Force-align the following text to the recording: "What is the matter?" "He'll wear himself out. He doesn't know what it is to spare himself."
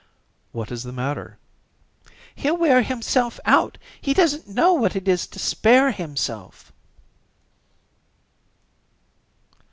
"What 0.51 0.71
is 0.71 0.81
the 0.81 0.91
matter?" 0.91 1.37
"He'll 2.33 2.57
wear 2.57 2.81
himself 2.81 3.39
out. 3.45 3.77
He 4.01 4.15
doesn't 4.15 4.47
know 4.47 4.73
what 4.73 4.95
it 4.95 5.07
is 5.07 5.27
to 5.27 5.37
spare 5.37 5.91
himself." 5.91 6.73